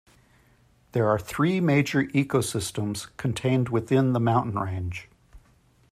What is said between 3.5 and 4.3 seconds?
within the